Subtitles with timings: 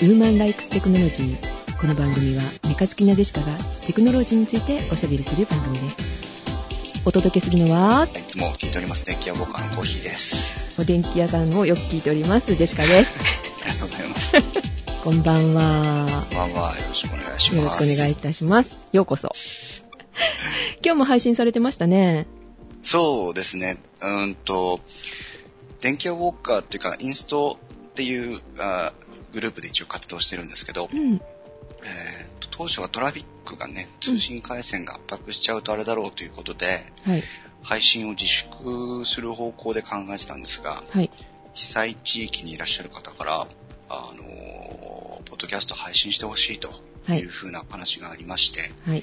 [0.00, 3.46] ウーマンライクステクノロジーこの番組はメカ好きなデシカが
[3.86, 5.96] テクノロジーについておしゃべりする番組です。
[7.04, 10.80] お届けするのはいつも聞いております電気屋ウォーカーのコーヒーです。
[10.80, 13.20] お電気屋さんをよく聞いておりますデシカです
[13.62, 14.36] ありがとうございます。
[15.04, 17.56] こんばんはこんばんはよろしくお願いします。
[17.56, 18.80] よろしくお願いいたします。
[18.92, 19.32] ようこそ。
[20.82, 22.26] 今日も配信されてましたね。
[22.82, 23.76] そうですね。
[24.00, 24.80] うーんと
[25.82, 27.58] 電気屋ウォーカーっていうかインスト
[27.90, 28.94] っていうあ
[29.32, 31.14] グループで一応活動してるんですけど、うん。
[31.14, 31.20] えー
[32.40, 36.66] と当初はトラフィックがね通信回線が圧迫しちゃうとあれだろうということで、
[37.04, 37.22] はい。
[37.62, 41.10] 配信を自粛する方向で考えてたんですがはい。
[41.54, 43.46] 被災地域にいらっしゃる方から
[43.88, 46.68] あのポッドキャスト配信してほしいと
[47.06, 47.20] はい。
[47.20, 49.02] いうふうな話がありまして、はい。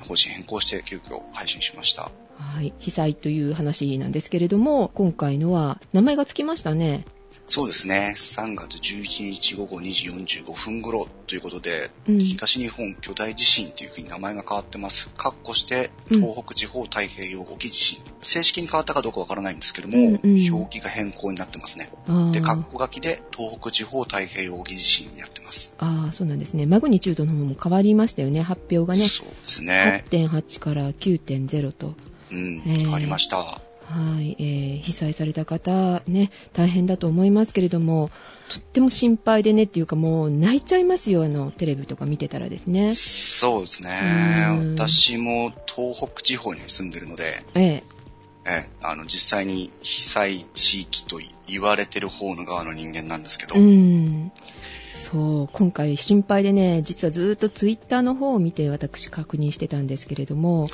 [0.00, 2.10] 方針変更して急遽配信しました。
[2.38, 2.72] はい。
[2.78, 7.04] 被災という話なんですけれども今回のは名前がつきましたね
[7.48, 8.14] そうですね。
[8.16, 15.10] 3月11日午後2時45分頃ということで、うん東日本巨大地震というふうに名前が変わってます。
[15.16, 18.02] 括弧して、うん東北地方太平洋沖地震。
[18.20, 21.88] 正式に変わったかどうかわからないんですけども、うんうん表記が変更になってますね。
[22.32, 25.74] で、括弧書きで、東北地方太平洋沖地震になってます。
[25.78, 26.66] ああ、そうなんですね。
[26.66, 29.06] マグニチュードの方も変わりましたよね、発表がね。
[29.06, 30.04] そうですね。
[30.10, 31.94] 8.8から9.0と。
[32.32, 33.60] うん、えー変わりました。
[33.88, 38.10] はい、えー、被災された方、ね、大変だと思いますけれども、
[38.48, 42.94] とっても心配でねっていうかもう泣いちゃいますよ、あの、テレビとか見てたらですね。
[42.94, 43.90] そうですね
[44.60, 44.74] うん。
[44.74, 47.82] 私も東北地方に住んでるので、ええ
[48.48, 54.32] えあの実際に被災地域と言われてる方の側の人間なんですけど、うん。
[54.94, 60.70] そう、今回心配でね、実はずーっとツイッターの方を見て私確認してたんですけれども、はい。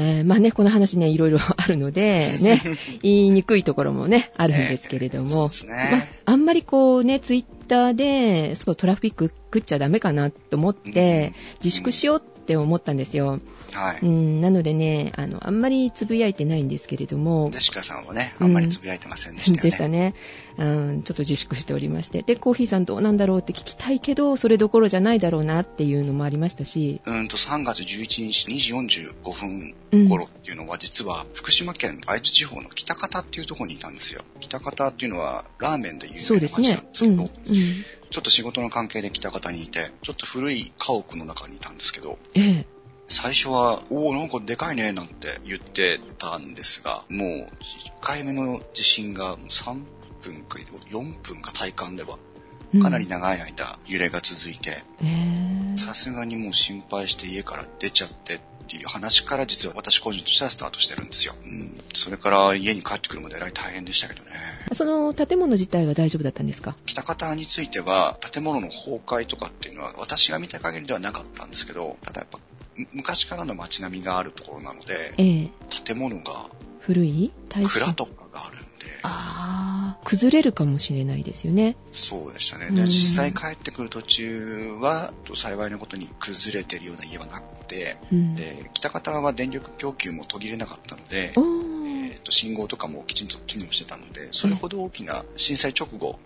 [0.00, 2.62] えーまあね、この話ね、いろいろあるので、 ね、
[3.02, 5.72] 言いにくいところもね、あるんですけれども、そうですね。
[5.92, 13.38] まあ、あんまりこうね、ツイッターで、そう、トラフィック食っちゃダメかなと思って、自粛しようって思ったんですよ。
[13.72, 14.00] はい。
[14.02, 19.62] うん、なのでね、あの、あんまりつぶやいてないんですけれどもジェ、シカさんはね、あんまりつぶやいてませんでしたよね。
[19.62, 20.14] でしたね。
[20.58, 22.22] うん、ちょっと自粛しておりまして。
[22.22, 30.08] で、コーヒーさんどうなんだろうって聞きたいけど、それどころじゃないだろうなっていうのもありましたし、うんと3月11日2時45分うん。
[30.08, 34.22] 頃っていうのは実は福島県会津地方の北方っていうところにいたんですよ。
[34.40, 36.88] 北方っていうのはラーメンで有名な町なんで。
[36.94, 37.16] すうん。
[37.16, 37.99] けど、うん。
[38.10, 42.66] ちょっと仕事の関係で北方にいて、ちょっと古い家屋の中にいたんですけど、ええ。
[43.08, 47.46] 最初は、おお、なんかでかいね、なんて言ってたんですが、もう、1
[48.00, 49.82] 回目の地震が3
[50.22, 52.18] 分か4分か体感では、
[52.74, 55.76] うんかなり長い間揺れが続いて、ええ。
[55.76, 61.34] さすがにもう心配して家から出ちゃってっていう話から実は私個人としてはスタートしてるんですよ。
[61.42, 61.80] うん。
[61.92, 64.30] それから家に帰ってくるまでえらい大変でしたけどね。
[64.72, 66.76] その建物自体は大丈夫だったんですか？
[66.86, 72.38] 北方については建物の崩壊とかっていうのは私が見た限りではなかったんですけど、ただやっぱ
[72.76, 75.50] む昔からの街並みがあるところなので、ええ。
[75.84, 76.46] 建物が
[76.78, 77.32] 古い？
[77.50, 78.19] 蔵とかが
[79.02, 81.76] あああ、崩れるかもしれないですよね。
[81.92, 82.66] そうでしたね。
[82.70, 88.34] うんで、実際帰ってくる途中は、幸いなことに崩れてるような家はなくて、うん。
[88.34, 96.18] で、北方は電力供給も途切れなかったので、おえーーと信号とかもきちんと機能してたので、それほど大きな震災直後、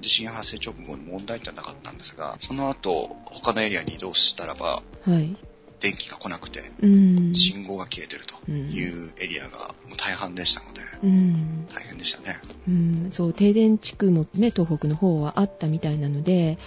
[0.00, 5.36] 地震発生直後の問題ってはなかったんですが、その後、他のエリアに移動したらば、はい。
[5.82, 7.34] 電気が来なくて、うん。
[7.34, 11.66] 信号が消えてるとうんいうエリアがもう大半でしたので、うん。
[11.74, 12.40] 大変でしたね。
[12.68, 13.08] うん。
[13.10, 16.58] そう、停電地区もね、東北の方はあったみたいなので、ね。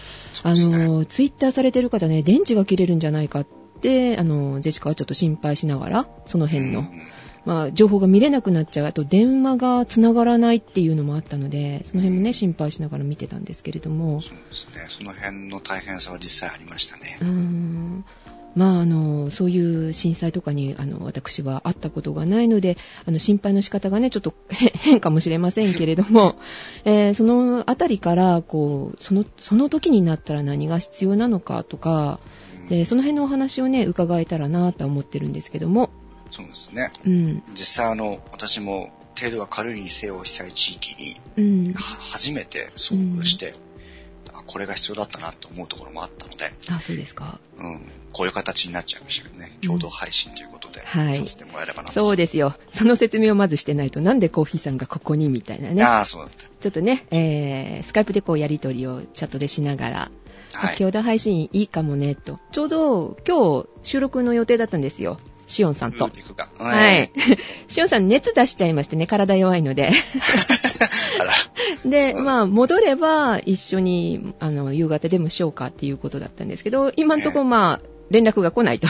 [0.44, 3.48] の、ツイッターされてる方ね、電池が切れるんじゃないかっ
[3.82, 7.02] て、あの、ジェシカはちょっと心配しながら、その辺の、うん
[7.46, 14.86] まあ、情報が見れなくなっちゃう、あと電話が繋がらないっていうのもあったので、その辺もね、心配しながら見てたんですけれども、そうですね。
[14.90, 17.24] その辺の大変さは実際ありましたねう。
[17.24, 18.06] ーん
[18.56, 26.36] まあ、あの、そういう震災とかに、あの、私は会ったことがないので、あの、心配の仕方がね、ちょっとへ 変かもしれませんけれども、
[26.86, 32.20] えーそのあたりから、こう、その、その時になったら何が必要なのかとか、
[32.64, 32.70] うん。
[32.70, 35.90] でその辺のお話をね、伺えたらなとは思ってるんですけども、
[36.32, 36.92] そうですね。
[37.06, 38.90] うん、実際あの、私も
[39.20, 40.96] 程度が軽いにせよ被災地域
[41.38, 41.64] うん。
[41.66, 43.54] に、は初めて遭遇して、
[44.38, 47.40] あこれが必要だったなと思うところもあったので、あ、そうですか。
[47.58, 47.80] うん、
[48.12, 51.94] こういう形になっちゃいましたけどね、共同配信ということで、はいさせてもらえればなと。
[51.94, 52.56] そうですよ。
[52.72, 55.84] その説明をまずしてないと、なんでコーヒーさんがここにみたいなね。
[55.84, 60.12] ああ、そうだっちょっとね、えー、スカイプでこうやりとりをチャットでしながら、
[60.52, 60.68] た。
[60.68, 60.76] はい。
[60.78, 62.40] 共同配信いいかもね、と。
[62.52, 65.20] ちょうど今日収録の予定だったんですよ。
[65.48, 66.10] シオンさんと。
[66.58, 67.12] はい。。
[67.68, 69.92] シオンさん熱出しちゃいましてね、体弱いので。
[71.86, 78.88] で、まあ、戻れば一緒に、あの、夕方でもしようかっていうことだったんですけど、今んとこまあ、連絡が来ないと。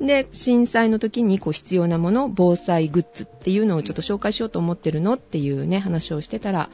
[0.00, 6.70] で、震災の時にこう必要なもの、防災グッズっていうのをちょっと紹介しようと思ってるのっていうね、話をしてたら、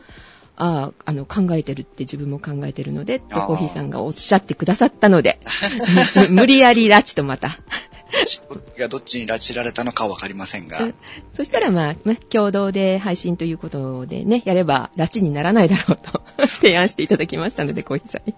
[0.56, 5.38] ああ、あの、考えてるって自分も考えてるので、とあーコーヒーさんがおっしゃってくださったので、
[6.30, 7.50] 無理やり拉致とまた。
[8.12, 10.78] どっちがどっちに拉致られたのかわかりませんが、
[11.34, 18.34] そしたらまあ、ね、共同で配信ということでね、やれば拉致にならないだろうと 提案していただきましたので、コーヒーさんに。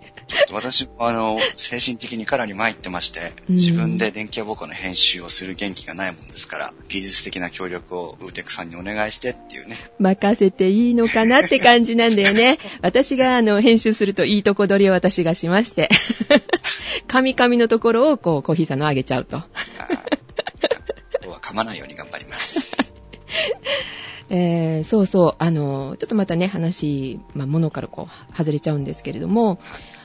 [0.53, 9.77] 私もあの、精神的にかなり参ってまして、うん自分で電気屋ボコの編集をする元気がないもんですから、技術的な協力をウーテクさんにお願いしてっていうね。
[9.99, 12.59] 任せていいのかなって感じなんだよね。
[12.81, 15.89] 私があの編集するといいとこ取りを私がしまして、
[17.09, 19.43] 神々のところをこうコーヒーさんの上げちゃうと。
[19.59, 22.77] 今日は噛まないように頑張ります。
[24.31, 29.59] えーそうそう、あの、ちょっとまたね、話、まあ、ものからこう、外れちゃうんですけれども、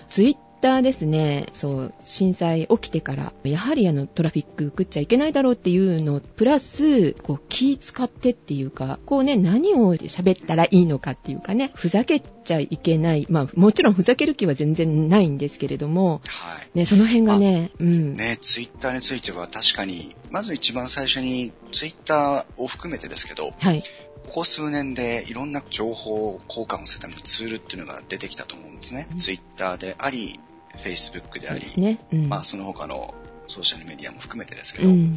[0.10, 16.78] ツイッターですね、そう、震災起きてから、やはりあの、トラフィック食っちゃいけないだろうっていうの、プラス、こう、気使ってっていうか、こうね、何を喋ったらいいのかっていうかね、ふざけちゃいけない、まあ、もちろんふざける気は全然ないんですけれども、はい。
[16.78, 18.16] ね、その辺がね、うん。
[18.16, 23.84] ね、ツイッターについては確かに、まず一番最初にツイッターを含めてですけど、はい。
[24.28, 29.08] ここ数年でいろんな情報交換をするためのツールっていうのが出てきたと思うんですね。
[29.12, 30.40] うんツイッターであり、
[30.78, 32.00] Facebook であり、ね。
[32.12, 32.30] うん。
[32.30, 33.14] まあその他の
[33.48, 35.16] ソーシャルメディアも含めてですけど、うん。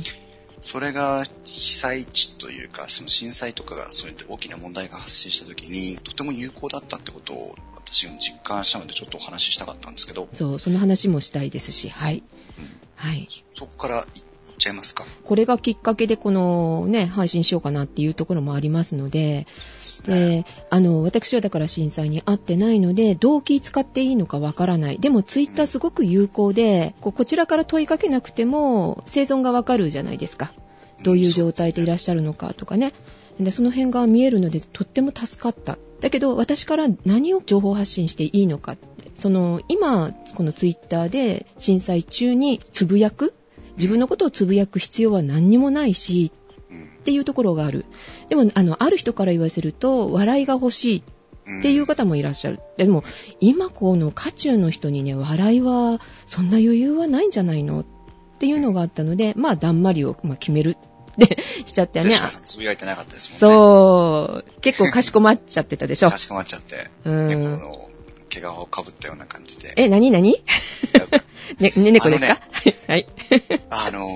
[0.62, 12.22] それが被災地というか、その震災とかがそういった大きな問題が発生した時に、とても有効だったってことを私も実感したのでちょっとお話ししたかったんですけど、そう、その話もしたいですし、はい。
[12.58, 13.28] うんはい。
[13.52, 14.22] そこからいっ
[14.56, 15.06] ちゃいますか？
[15.24, 19.46] これがきっかけでこのね、配信しようかなっていうところもありますので、
[20.06, 24.98] であの、私はだから震災に会ってないので、どう気使っていいのかわからない。
[24.98, 30.52] でもツイッターすごく有効で、こちらから問いかけなくても生存がわかるじゃないですか。
[31.02, 32.92] どういう状態でいらっしゃるのかとかね。
[33.38, 35.76] で、その辺が見えるので、とっても助かった。
[36.00, 39.10] だけど、私から何を情報発信していいのかって。
[39.14, 43.34] その、今、このツイッターで震災中につぶやく
[43.76, 46.32] 自分のことをつぶやく必要は何にもないし、
[46.70, 47.84] うんっていうところがある。
[48.28, 50.98] でも、あの、ある人から言わせると、笑いが欲しい
[51.58, 52.58] っていう方もいらっしゃる。
[52.78, 53.04] でも、
[53.38, 57.82] 今この渦中の人にね、笑いは、そんな余裕はないんじゃないの？
[57.82, 57.84] っ
[58.40, 62.16] ていうのがあったので、まあ、だんまりを、まあ、決めるってしちゃったよね。
[62.44, 63.56] つぶやいてなかったですもんね。
[63.56, 64.60] そう。
[64.60, 66.18] 結構かしこまっちゃってたでしょか。
[66.18, 67.60] しこまっちゃって、う猫ん。
[67.60, 67.85] の
[68.28, 69.72] 毛皮をかぶったような感じで。
[69.76, 70.42] え、なになに
[71.60, 72.40] ね、ね、猫ですか、
[72.88, 73.06] はい。
[73.70, 74.06] あの、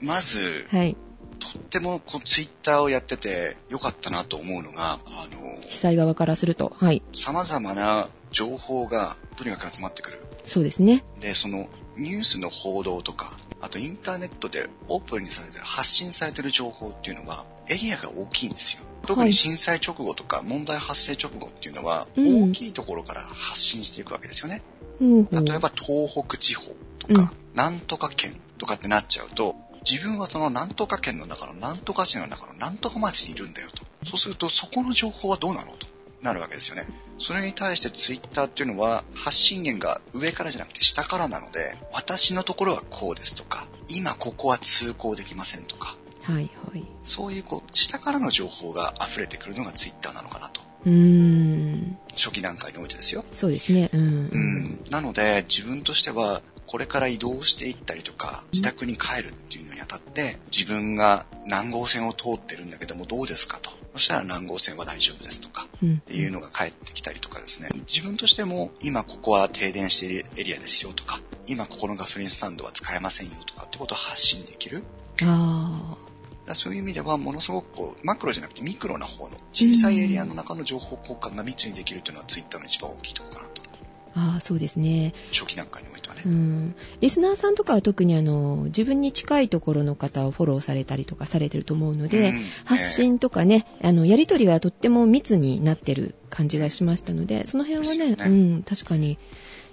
[0.00, 0.96] まず、はい。
[1.38, 4.98] とってもこうツイッターをやっててよかったなと思うのが、あ
[5.32, 6.76] の、被災側からすると。
[6.78, 7.02] はい。
[7.12, 10.18] 様々な情報がとにかく集まってくる。
[10.44, 11.04] そうですね。
[11.20, 18.84] で、そのニュースの報道とか、あとインターネットでオープンにされてる、発信されてる情報っていうのは、エリアが大きいんですよ。
[19.06, 24.62] 特に震災直後とか問題発生直後っていうのは、うん大きいところから発信していくわけですよね。
[25.00, 26.66] 例えば東北地方
[26.98, 29.56] とうんか、なんとか県とかってなっちゃうと、
[29.88, 33.84] 自分はそのなんとか県の中のなんとか市の中のなんとか町にいるんだよと。
[34.06, 35.86] そうするとそこの情報はどうなのと
[36.22, 36.86] なるわけですよね。
[37.20, 46.84] それに対してツイッターっていうのは発信源が上からじゃなくて下からなので、私のところはこうですとか、今ここは通行できませんとか、はいはい。
[47.04, 50.62] そういうこう下からの情報が溢れてくるのがツイッターなのかなと。
[50.86, 51.98] うーん。
[52.12, 53.22] 初期段階においてですよ。
[53.30, 53.90] そうですね。
[53.92, 54.00] うん。
[54.00, 65.94] うん、なので自分としてはこれから移動していったりとか自宅に帰るっていうのにあたって自分が南号線を通ってるんだけどもどうですかとそしたら南号線は大丈夫ですとかうん。
[65.96, 67.68] っていうのが返ってきたりとかですね。
[67.88, 74.84] 自分としても今ここは停電しているエリアですよとか今ここのガソリンスタンドは使えませんよとかってことを発信できる。
[75.22, 83.69] あそういう意味ではものすごくこうマクロじゃなくてミクロな方の小さいエリアの中の情報交換が密にできるというのはツイッターの一番大きいところかなと
[84.14, 84.40] あ。
[84.40, 85.14] そうですね。
[85.32, 86.74] 初期段階においてはね、うん。
[87.00, 99.18] リスナーさんとかは特にあの、自分に近いところの方をフォローされたりとかされてると思うので、うん発信とかね、あの、やりとりがとっても密になってる感じがしましたので、その辺はね、ねうん、確かに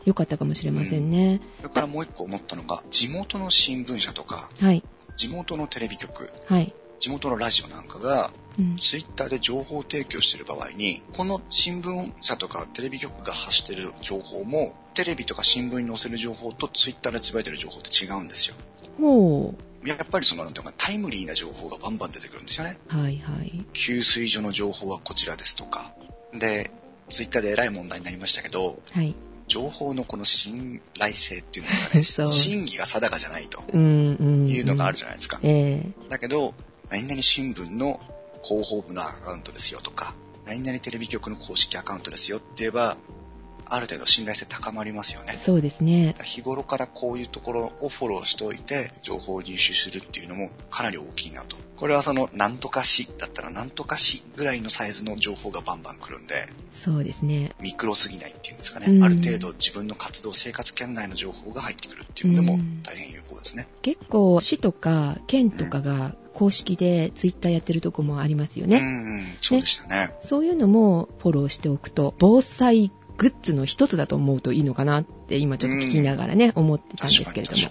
[0.06, 1.42] 良かったかもしれませんね。
[1.58, 4.84] それからもう一個思ったのが、地元の新聞社とか、はい。
[5.18, 6.74] 地元のテレビ局、はい。
[7.00, 8.47] 地元のラジオなんかが、うん。
[8.80, 18.56] ツイッターで情報提供している場合に、この新聞社とかテレビ局が発している情報も、テレビとか新聞に載せる情報とツイッターでつぶやいてる情報って違うんですよ。
[19.00, 19.88] ほう。
[19.88, 22.78] やっぱりその、なんていうか、タイムリーな情報がバンバン出てくるんですよね。
[22.88, 23.66] はいはい。
[23.74, 25.94] 給水所の情報はこちらですとか。
[26.34, 26.72] で、
[27.10, 29.16] ツイッターでえらい問題になりましたけど、はい。
[29.48, 33.62] 情報のこの信頼性っていうんですかね、 真偽が定かじゃないと。
[33.72, 35.40] いうのがあるじゃないですか。
[35.44, 36.54] ええだけど、
[36.90, 38.02] 何々新聞の
[38.44, 40.14] 広報部のアカウントですよとか、
[40.46, 42.98] 何々テレビ局の公式アカウントですよって言えば、
[43.70, 45.34] ある程度信頼性高まりますよね。
[45.34, 46.16] そうですね。
[46.24, 51.58] 日頃からこういうところをフォローしておいて、情報を入手するっていうのもかなり大きいなと。
[51.76, 57.52] これはその、なんとかしだったらなんとかしぐらいのサイズの情報がバンバン来るんで、そうですね。
[57.60, 58.88] ミクロすぎないっていうんですかね。
[58.88, 63.68] うんある程度自分の活動、生活圏内の情報が入ってくるっていうのでもうん大変有効ですね。
[63.82, 68.78] 結構市とか県とかが公式でツイッターやってるとこもありますよね。
[68.78, 70.14] うんうん、そうでしたね。
[70.22, 77.64] そういうのもフォローしておくと、防災グッズの一つだと思うといいのかなって今ちょっと聞きながらね、思ってたんですけれども。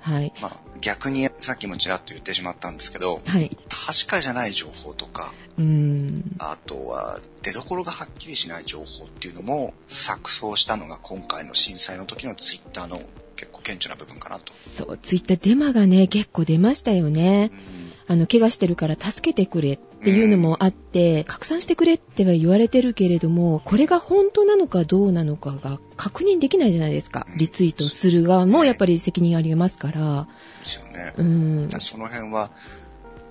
[0.00, 0.32] はい。
[0.42, 3.48] まあ、逆にさっきもちらっと言ってしまったんですけど、はい。
[3.68, 6.36] 確かじゃない情報とか、うーん。
[6.40, 13.00] あとは出所がはっきりしない情報っていうのも錯綜したのが今回の震災の時のツイッターの
[13.36, 14.52] 結構顕著な部分かなと。
[14.52, 17.80] そう、ツイッターデマがね、結構出ましたよねう。
[17.80, 27.26] んあの、怪我してるから助けてくれっていうのもあって、拡散してくれっては言われてるけれども、これが本当なのかどうなのかが確認できないじゃないですか。
[27.36, 30.28] リツイートする側もやっぱり責任ありますから。
[30.60, 31.14] ですよね。
[31.16, 32.50] うんその辺は、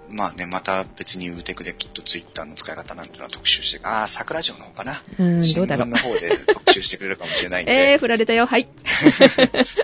[0.09, 5.01] まあね、また別にウーテクできっとツイッターの使い方なんてのは特集して、ああ、桜城の方かな。
[5.19, 5.97] うん、新聞どうだろうの。
[5.97, 8.45] 方で特集してくれるかもしれないんで、 えー、振られたよ。
[8.45, 8.67] はい。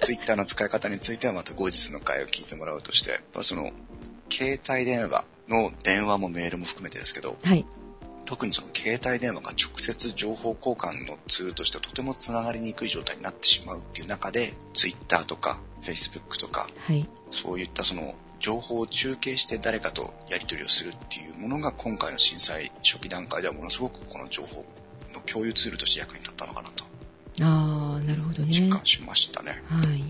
[0.04, 3.72] ツイッターの使い方についてはまた後日の回を聞いてもらうとして、やっぱその、
[4.30, 7.66] 携帯電話の電話もメールも含めてですけど、はい。
[8.26, 17.08] 特にその携帯電話が直接情報交換のツールとしてとてもつながりにくい状態になってしまうっていう中で、Twitter とか Facebook とか、はい。
[17.32, 24.66] そういったその情報を中継して誰かとやり取りをするっていうものが今回の震災初期段階ではものすごくこの情報
[25.14, 26.86] の共有ツールとして役に立ったのかなと
[27.42, 28.52] あー、なるほどね。
[28.52, 29.52] 実感しましたね。
[29.68, 30.04] はい。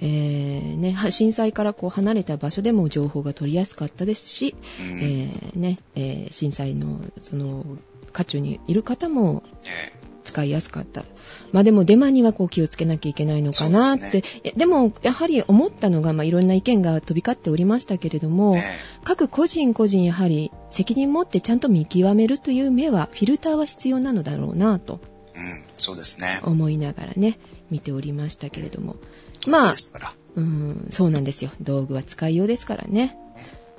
[0.00, 4.98] えー、ね、は震災からこう離れた場所でも情報が取りやすかったですし、うん。
[5.00, 7.64] えーね、えー震災のその
[8.12, 11.04] 渦中にいる方もえ使いやすかった。
[11.52, 14.20] まあでもデマにはこう気をつけなきゃいけないのかなって。
[14.20, 18.64] でえでもやはり思ったのが、まあいろんな意見が飛び交っておりましたけれどえも、ね
[19.04, 25.00] 各個人個人やはり責任持ってちゃんと見極めるという目は、フィルターは必要なのだろうなと
[25.34, 26.40] えうん、そうですね。
[26.42, 27.38] 思いながらね、
[27.70, 28.96] 見ておりましたけれども。
[29.46, 29.74] ままあ。
[30.36, 31.50] うん、そうなんですよ。
[31.60, 33.16] 道具は使いようですからね。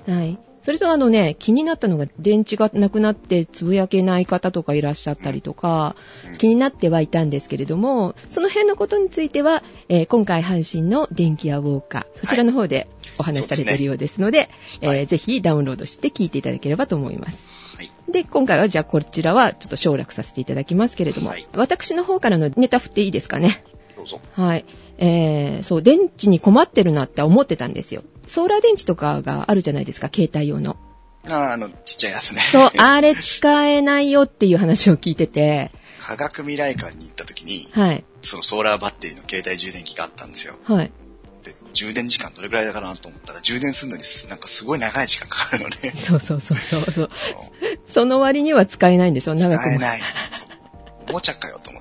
[0.08, 0.38] はい。
[0.62, 12.88] それとあのね、気になったのが電池がなくなってつぶやけない方とかいらっしゃったりとか、うん気になってはいたんですけれども、その辺のことについては、えー今回阪神の電気屋ウォーカー、そちらの方で
[13.18, 14.50] お話しされているようですので、
[14.82, 17.44] ねはいえーぜひダウンロードして聞いていただければと思います。
[17.76, 18.12] はい。
[18.12, 23.64] で、今回はじゃあこちらはちょっと省略させていただきますけれども、はい私の方からのネタ振っていいですかね。
[23.98, 24.20] どうぞ。
[24.34, 24.66] はい。
[25.04, 28.04] えー、そう、電池に困ってるなって思ってたんですよ。
[28.28, 30.78] ソーラー電池とかがあるじゃないですか、携帯用の。
[31.28, 32.40] ああ、あの、ちっちゃいやつね。
[32.40, 38.04] そう、あれ使えないよっていう話を聞いてて、科学未来館に行った時に、はい。
[38.22, 40.56] そのソーラーバッテリーの携帯充電器があったんですよ。
[40.64, 40.92] はい。
[41.44, 45.76] で、充電時間どれくらいだかなと思ったら、充電するのになんかすごい長い時間かかるのね。
[45.98, 47.10] そうそうそうそうそう。
[47.92, 49.72] その割には使えないんでしょ、使長くも。
[49.74, 50.00] えない。
[51.10, 51.81] おもちゃかよと思っ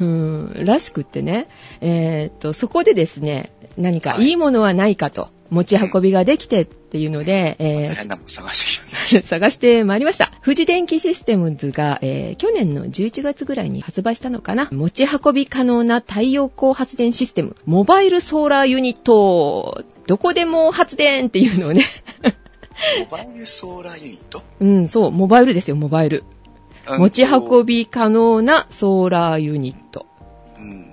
[0.00, 1.48] うん、らしくってね。
[1.80, 7.94] えーっと、そこでですね、何かはいいいものはないかと、持ち運びができてっていうので、えー
[8.26, 9.26] 探してきた。
[9.28, 10.30] 探してまいりました。
[10.44, 14.68] 富士電機システムズが、えー去年の11月ぐらいに発売したのかな。
[14.72, 21.82] 持ち運び可能な太陽光発電システム、モバイルソーラーユニット、どこでも発電っていうのをね。
[23.00, 24.42] モバイルソーラーユニット？
[24.60, 26.22] うん、そう、モバイルですよ、モバイル。
[26.96, 27.66] 持ち運。
[27.66, 30.06] び可能なソーラーユニット。
[30.56, 30.86] うん。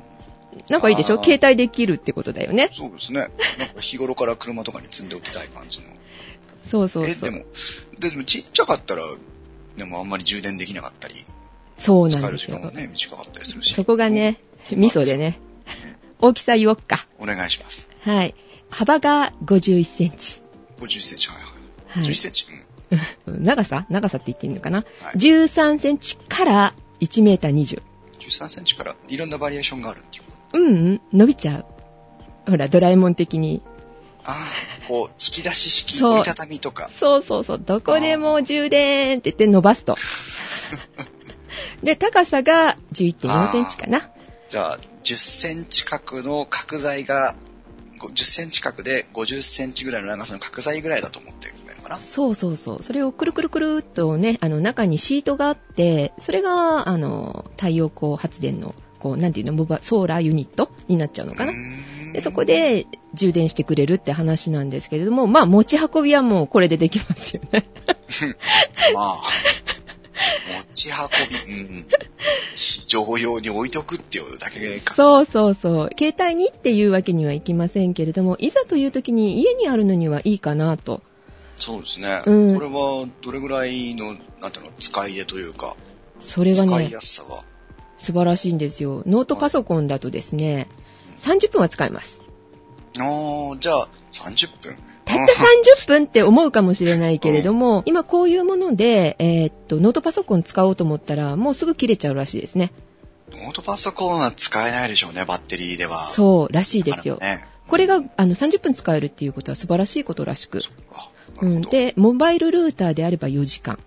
[0.70, 1.24] なんかいいでしょ？
[1.24, 2.70] 携帯できるってことだよね。
[2.72, 3.20] そうですね。
[3.20, 3.30] なん
[3.70, 5.86] か日頃から車とかに積んでおきたい感じの。
[6.66, 7.32] そうそうえ、そう。
[7.32, 7.46] でも、
[8.00, 9.04] ででもちっちゃかったら、
[9.78, 11.14] でもあんまり充電できなかったり、
[11.78, 12.72] そうなん使えですよる時間も。
[12.72, 13.76] ね、短かったりするし。
[13.76, 14.40] そこがね、
[14.72, 15.40] ミソでね。
[16.20, 17.06] 大きさ言おっか。
[17.20, 17.90] お願いします。
[18.02, 18.34] はい。
[18.70, 20.42] 幅が51センチ。
[20.80, 22.00] 50センチ、はいはい。
[22.00, 22.48] はい11センチ？
[23.28, 23.86] 長さ？
[23.90, 27.80] 長さって言っていいのかな、はい ?13 センチから1メーター20。
[27.80, 27.96] うん。
[28.20, 30.58] 13センチからいろんなバリエーションがあるっていうこと。
[30.58, 31.66] うんうん、伸びちゃう。
[32.50, 33.62] ほら、ドラえもん的に。
[34.24, 36.90] ああ、こう、引き出し式、折りたたみとか。
[36.90, 39.96] そうそうそう、どこでも充電って言って伸ばすと。
[41.84, 44.10] で、高さが11.4センチかな。
[44.50, 47.36] じゃあ、10センチ角の角材が
[48.00, 51.54] 10センチ角で50センチぐらいの長さの角材ぐらいだと思って
[51.86, 51.98] かな。
[51.98, 52.84] そうそうそう。
[52.84, 61.54] それをくるくるくるっとね、あの中にシートがあって、それが、あの、太陽光発電の、こう、なんていうの、モバソーラーユニットになっちゃうのかな
[62.14, 67.66] でそこ、で充電してくれるって話なんですけれども、まあ持ち運びはもうこれでできますよね。
[68.94, 69.22] まあ、
[70.58, 71.88] 持ち運び、うん。
[72.56, 74.94] 非常用に置いとくっていうだけか。
[74.94, 75.90] そうそうそう。
[75.98, 81.02] 携帯にっていうわけにはいきませんけれども、いざという時に家にあるのにはいいかなと。
[81.58, 82.22] そうですね。
[82.26, 85.76] うんこれは、どれぐらいの、なんていうの、使い出というか、
[86.20, 87.44] それがね使い、やすさが。
[87.98, 89.04] 素晴らしいんですよ。
[89.06, 90.68] ノートパソコンだとですね、
[91.20, 92.22] 30分は使えます。
[93.00, 94.78] あー、じゃあ、30分？
[95.06, 95.34] たった
[95.84, 102.72] 30分って思うかもしれないけれども、今こういうもので、えーっと、ノートパソコン使おうと思ったら、もうすぐ切れちゃうらしいですね。
[103.32, 106.06] ノートパソコンは使えないでしょうね、バッテリーでは。
[106.06, 107.18] そう、らしいですよ。
[107.18, 107.46] ね。
[107.68, 110.62] これが、あの、30分使えるっていうことは素晴らしいことらしく。
[110.94, 111.10] あ
[111.42, 111.62] うん。
[111.62, 113.80] で、モバイルルーターであれば4時間。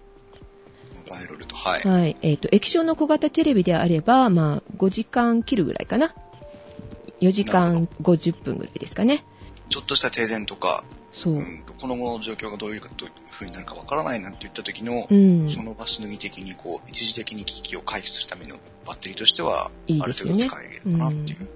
[0.94, 1.82] モバイルルート、はい。
[1.82, 2.16] はい。
[2.22, 6.14] えーっと、液晶の小型テレビであれば、まあ、5時間切るぐらいかな。
[7.20, 9.24] 4時間50分ぐらいですかね。
[9.68, 11.36] ちょっとした停電とか、そうう。
[11.38, 11.42] ん、
[11.80, 15.48] この後の状況がどういう風になるかわからないなんて言った時の、うん。
[15.48, 21.50] その場しのぎ的に、こう、一時的に危機を回避するためのバッテリーとしては、あるいいですよね程度使えるかなっていう。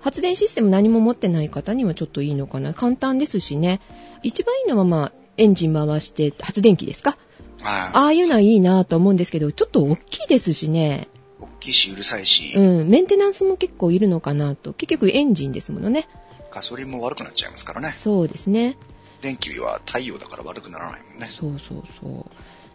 [0.00, 2.74] 発電システム何も持ってない方にはちょっといいのかな。
[2.74, 3.80] 簡単ですしね。
[4.22, 7.10] 一番いいのはまあ、エンジン回して発電機ですか？
[7.10, 7.90] はい。
[7.92, 11.08] ああいうのはいいなと思うんですけど、ちょっと大きいですしね。
[11.40, 12.88] 大きいし、うるさいし、うん。
[12.88, 14.72] メンテナンスも結構いるのかなと。
[14.72, 16.08] 結局エンジンですものね。
[16.50, 17.90] ガソリンも悪くなっちゃいますからね。
[17.90, 18.76] そうですね。
[19.20, 21.28] 電気は太陽だから悪くならないもんね。
[21.30, 22.26] そうそうそ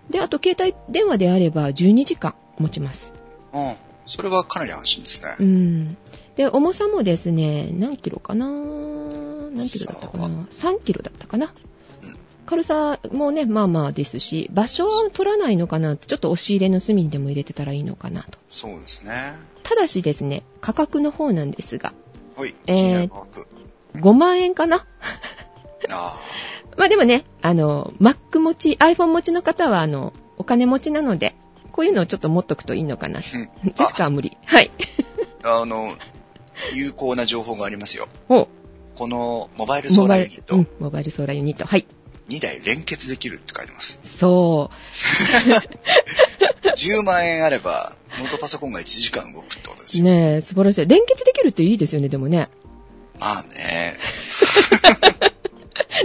[0.09, 0.11] う。
[0.11, 3.13] で、あと携帯電話であれば12時間持ちます。
[3.53, 3.73] うん。
[4.05, 5.35] それはかなり安心ですね。
[5.39, 5.97] うん。
[6.35, 8.47] で、重さもですね、何キロかな？
[8.47, 11.47] 何キロだったかな ?3 キロだったかな？
[11.47, 11.70] うん
[12.51, 18.37] 軽さもね、まあまあですし、場所を取らないのかなって、ちょっと押し入れの隅にでも入れてたらいいのかなと。
[18.49, 19.35] そうですね。
[19.63, 21.93] ただしですね、価格の方なんですが、
[22.35, 22.53] はい。
[22.67, 23.47] えー気になる価格
[23.95, 24.85] 5万円かな？
[25.89, 26.17] あ
[26.77, 31.35] まあでもね、あの、Mac 持ち、iPhone 持ちの方は、あの、お金持ちなので、
[31.71, 33.19] こういうのをちょっと持っとくといいのかな。
[33.19, 33.21] あ。
[33.77, 34.35] 確かは無理。
[34.45, 34.71] はい。
[35.43, 35.95] あの、
[36.73, 38.07] 有効な情報がありますよ。
[38.27, 38.49] お
[38.95, 41.65] このモバイルソーラーユニット、うん、モバイルソーラーユニット。
[41.65, 41.87] はい。
[42.31, 43.99] 2台連結できるって書いてます。
[44.17, 44.75] そう。
[46.75, 50.05] 10万円あれば、ノートパソコンが1時間動くってことですよ。
[50.05, 50.85] ねえ、素晴らしい。
[50.85, 52.47] 連結できるっていいですよね、でもね。
[53.19, 53.97] まあね。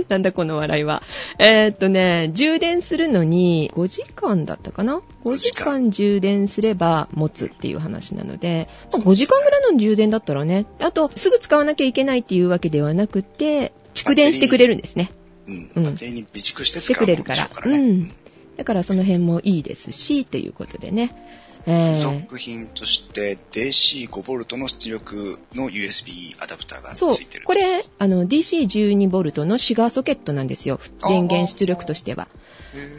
[0.09, 1.03] なんだこの笑いは。
[1.39, 15.11] えーっとね、充電するのに5時間だったかな ?5 時間充電すれば持つっていう話なので、まあ5時間ぐらいの充電だったらね、あとすぐ使わなきゃいけないっていうわけではなくて、蓄電してくれるんですね。
[15.47, 15.71] うん。
[15.77, 17.79] うんバッテリーに備蓄して使うものくれるからでしょうからね。
[17.79, 18.13] うん
[18.57, 21.15] だからその辺もいいですし、ということでね。
[21.67, 27.45] え付ー属品として DC5V の出力の USB アダプターがそうついてる。。
[27.45, 30.81] これ、あの、DC12V のシガーソケットなんですよ。
[31.09, 32.29] 電源出力としては。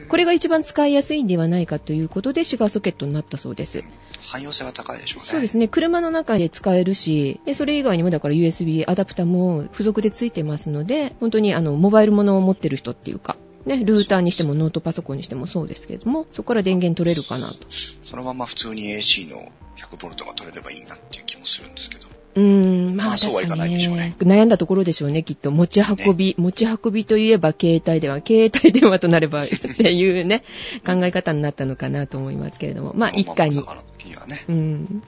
[0.10, 3.84] これが一番使いやすいんではないかということで、シガーソケットになったそうです。
[4.24, 5.26] 汎用性が高いでしょうね。
[5.30, 5.68] そうですね。
[5.68, 17.56] 車の中で使えるし、でそれ以外にもだから USB アダプタも付属でついてますので、本当にあの、モバイルものを持ってる人っていうか、ね、ルーターにしてもノートパソコンにしてもそうですけれども、そこから電源取れるかなと。
[18.04, 22.08] そのまま普通に AC の 100V が取れればいいなっていう気もするんですけど。
[22.36, 22.44] うー
[22.92, 25.52] ん、まあまあそうはいかないでしょうね悩んだところでしょうね、きっと。
[25.52, 30.44] 持ち運び、持ち運びといえば携帯電話、携帯電話となればっていうね、
[30.86, 34.46] 考え方になったのかなと思いますけれども、まあ一家にま、まさかの時にはね。
[34.48, 35.04] うん、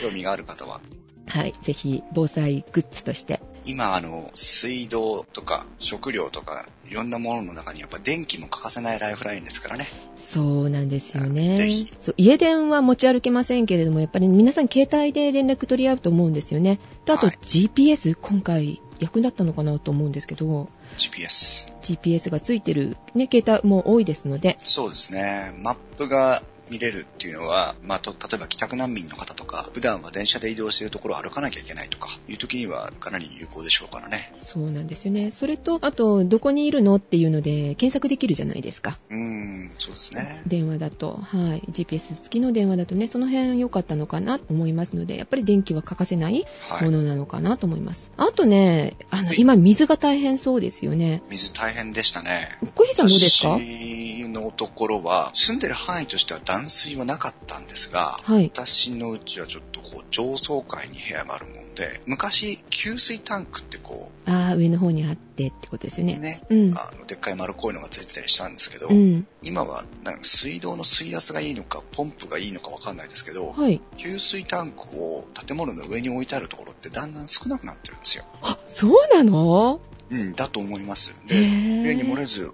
[0.02, 0.80] 興味がある方は。
[1.26, 1.52] はい。
[1.62, 3.40] ぜひ、防災グッズとして。
[3.68, 9.88] 今、あの、水道とか食料とか、いろんなものの中にやっぱ電気も欠かせないライフラインですからね。
[10.16, 11.92] そうなんですよぜねひ。
[12.00, 16.78] そう家電は持ち歩けませんけれども、やっぱり皆さん携帯で連絡取り合うと思うんですよね。
[17.04, 21.74] とあとはい GPS、今回役立ったのかなと思うんですけど、GPS。
[21.82, 25.52] GPS がついてる、ね、携帯も多いですので、そうですね。
[25.58, 34.32] マップが見れるっていうのは、まあ、と、例えば帰宅難民の方とか、普段は電車で移動しているところを歩かなきゃいけないとか、いう時にはかなり有効でしょうからね。
[34.38, 35.30] そうなんですよね。
[35.30, 38.98] それと、あと、どこにいるのっていうので、検索できるじゃないですか。
[39.10, 40.42] うーん、そうですね。
[40.46, 41.62] 電話だと、はい。
[41.72, 46.84] GPS 付きの電話だとね、その辺良かったのかなと思いますので、やっぱり電気は欠かせないはい。
[46.84, 48.10] ものなのかなと思います。
[48.16, 51.22] あとね、あの、はい今水が大変そうですよね。
[51.30, 52.58] 水大変でしたね。
[52.74, 53.50] 小日さんどうですか？
[53.50, 58.50] 私のところは、住んでる範囲としては断水はなかったんですが、はい。
[58.52, 66.18] 私のうちはちょっとこう上層階に部屋があるもんで、昔給水タンクってこああ、上の方にあってってことですよう、ね。
[66.18, 66.74] ね、うん。
[66.76, 69.26] あの、でっかい丸っこいのがついてたりしたんですけど、うん。
[69.42, 73.80] 今はなんか水道の水圧がいいのか、ポンプがいいのかわかんないですけど、はい。
[73.96, 78.24] 給水タンクを建物の上に置いてあるところってだんだん少なくなってるんですよ。
[78.42, 79.80] あ、そうなの？
[80.10, 81.14] うん、だと思います。
[81.26, 82.52] へで、ぇ上に漏れず、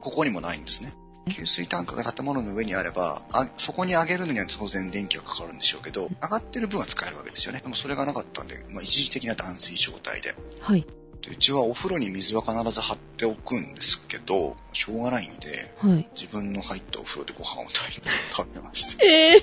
[0.00, 0.94] ここにもないんですね。
[1.30, 7.60] 給水タンクが建物の上にあれば、あそこに上げるのには当然電気がかかるんでしょうけど、上がってる分は使えるわけですよね。
[7.60, 10.34] でもそれがなかったんで、まあ、一時的な断水状態で。
[10.60, 10.86] はい。
[11.22, 16.08] でうちはお風呂に水は必ず張っておくんですけど、しょうがないんで、はい。
[16.14, 19.04] 自分の入ったお風呂でご飯を炊いて食べました。
[19.04, 19.40] え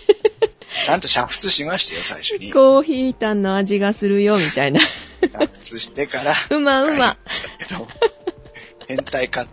[0.86, 2.54] ちゃんと煮沸しましたよ、最初にー、。
[2.54, 4.80] コーヒータンの味がするよ、みたいな。
[5.22, 7.88] 煮沸してから、 うまうましたけど、
[8.96, 9.52] 変態かって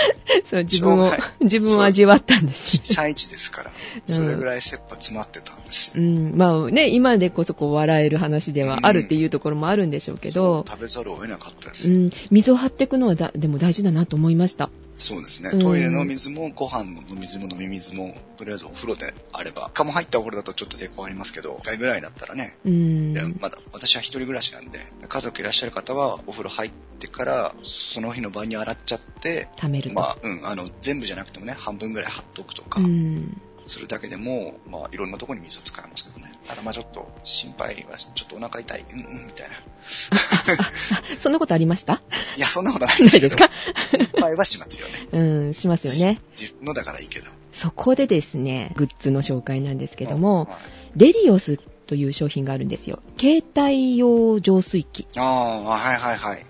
[0.44, 2.78] そう、自分を自分を味わったんです。
[2.78, 3.72] 被災地ですから、
[4.06, 5.98] それぐらい切羽詰まってたんです。
[5.98, 11.88] うん、まあね、今でこそこう笑える話ではあるっていうところもあるんでしょうけど、そう食べざるを得なかったです。
[11.88, 14.70] うん、水を張っていくのはだでも大事だなと思いました。
[14.98, 15.58] そうですねうん。
[15.58, 23.12] トイレの水もご飯の水も飲み水も、とりあえずお風呂であれば、かも入ったお風呂だとちょっと抵抗ありますけど、1回ぐらいだったらね、うん。
[23.12, 29.94] でまだ私は一人暮らしなんで、家族いらっしゃる方はお風呂入ってから、その日の晩に洗っちゃって、貯めると。
[29.96, 33.40] まあ、うん、あの、全部じゃなくてもね、半分ぐらい貼っとくとかう、ん。
[33.64, 36.32] するだけでも、まあ、いろんなところに水を使えますけどね。
[36.48, 39.56] ただまあちょっと、心配は、ちょっとお腹痛い、うんうん、みたいな。
[41.20, 42.02] そんなことありました？
[42.36, 43.50] いや、そんなことないないですか？
[43.96, 44.94] 心配はしますよね。
[45.16, 46.20] うん、しますよね。
[46.38, 47.26] 自分のだからいいけど。
[47.52, 50.56] そこでですね、グッズの紹介なんですけども、はい
[50.94, 52.98] デリオスという商品があるんですよ。
[53.18, 55.06] 携帯用浄水器。
[55.16, 56.44] ああ、はいはいはい。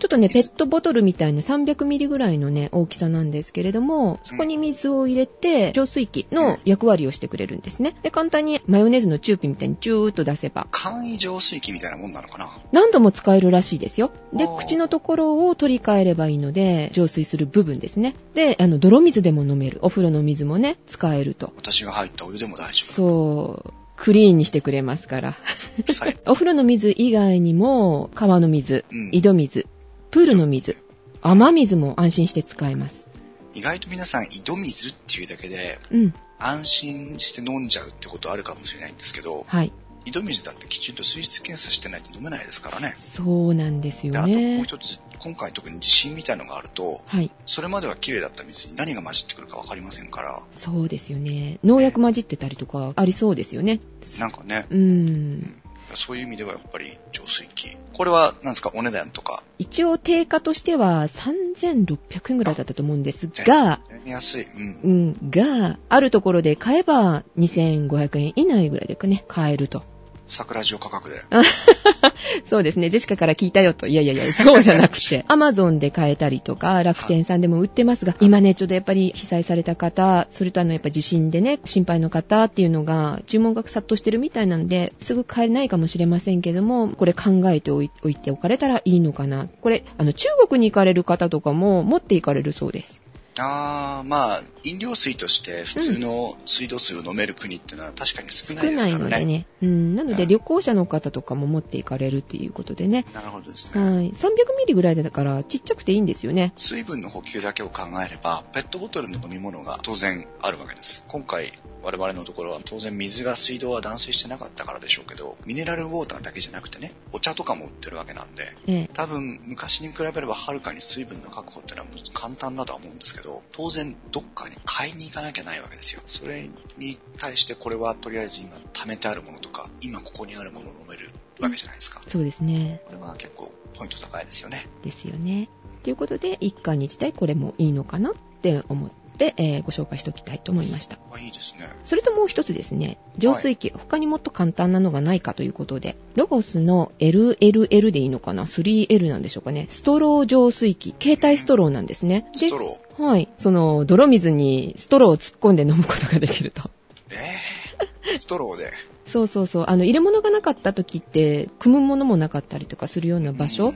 [0.00, 7.94] ちょっとね、ペットボトルみたいな300ミリぐらいのね、大きさなんですけれども、そこに水を入れて、浄水器の役割をしてくれるんですね。
[8.02, 12.48] で、簡単にマヨネーズのチューピンみたいにチューッと出せば、簡易浄水器みたいなもんなのかな？
[12.72, 14.10] 何度も使えるらしいですよ。
[14.32, 18.14] で口のところを取り替えればいいので、浄水する部分ですね。
[18.34, 19.80] で、あの、泥水でも飲める。
[19.82, 21.52] お風呂の水もね、使えると。
[21.56, 22.92] 私が入ったお湯でも大丈夫。
[22.92, 25.34] そう、クリーンにしてくれますから。
[26.26, 29.66] お風呂の水以外にも、川の水、うん井戸水、
[30.10, 30.76] プールの水、
[31.22, 33.08] 雨水も安心して使えます。
[33.54, 36.14] 意外と皆さん井戸水っていうだけでうん。
[36.38, 39.72] 安心して飲んじゃうってことあるかもしれないんですけど、はい。
[40.06, 42.94] 井戸水だってきちんと水質検査してないと飲めないですからね。
[42.98, 44.62] そうなんですよであともうね。
[44.64, 47.30] 一つ、今回特に地震みたいのがあると、はい。
[47.46, 51.58] それまでは綺麗だった水に何が混じってくるかわかりませんから、そうですよね。
[51.62, 53.80] 農薬混じってたりとかありそうですよね。
[54.18, 55.62] なんかね、うん。
[55.96, 57.76] そういう意味ではやっぱり浄水器。
[57.92, 64.46] これは、なんですか、お値段とか、一応定価としては3600円ぐらいだったと思うんですが、安い。
[64.82, 65.16] うん。
[65.20, 69.82] うん、が、あるところで買えば2500円以内ぐらいでね、買えると。
[70.30, 71.16] 桜塩価格で。
[72.48, 72.90] そうですね。
[72.90, 73.86] ジェシカから聞いたよと。
[73.86, 75.24] いやいやいや、 そうじゃなくて。
[75.28, 89.48] アマゾンで買えたりとか、楽天さんでも売ってますが、今ね、ちょっとやっぱり被災された方、それとあの、やっぱ地震でね、心配の方っていうのが、注文が殺到してるみたいなので、すぐ買えないかもしれませんけども、これ考えておいておかれたらいいのかな。
[89.60, 93.02] これ、あの、中国に行かれる方とかも持って行かれるそうです。
[93.40, 99.10] あー、まあ、飲料水として普通の水道水を飲める国っていうのは確かに少少ないですないからね。
[99.10, 99.46] のでね。
[99.62, 99.96] うん。
[99.96, 103.04] なので、うん旅行者の方とかも持って行かれるっていうことでね。
[103.14, 103.80] なるほどですね。
[103.80, 104.10] はい。
[104.10, 104.26] 300
[104.58, 106.52] ミリぐらいだから、ちっちゃくていいんですよね。
[106.56, 111.04] 水分の補給だけを考えれば、ペットボトルの飲み物が当然あるわけです。
[111.08, 118.90] 今回、我々のところは当然水が水道は断水してなかったからでしょうけど、ミネラルウォーターだけじゃなくてね、お茶とかも売ってるわけなんで、ええ。
[118.92, 126.02] 多分昔に比べればはるかに水分の確保っていうのは簡単だとは思うんですけど、当然どっかに買いに行かなきゃないわけですよ。
[126.06, 132.02] それに対してこれはとりあえず今貯めてあるものとか、今ここにあるものを飲めるわけじゃないですか。
[132.06, 132.82] そうですね。
[132.86, 134.66] これは結構ポイント高いですよね。
[134.82, 135.48] ですよね。
[135.82, 138.99] ということで、一家に一台これもいいのかなって思って、
[139.36, 140.96] えーご紹介しておきたいと思いました。
[141.10, 141.68] まあいいですね。
[141.84, 149.66] それともう一つですね、浄水器、他にもっと簡単なのがないかということで、ロゴスの LLL でいいのかな ?3L なんでしょうかね？
[149.68, 152.26] ストロー浄水器、携帯ストローなんですね。
[152.32, 153.02] でストロー。
[153.02, 153.28] はい。
[153.38, 156.70] その、泥水にストローを突っ込んで飲むことができると。
[157.10, 158.70] えー、ストローで？
[159.06, 159.64] そうそうそう。
[159.66, 163.74] あの、入れ物がなかった時って、組むものもなかったりとかするような場所、うん、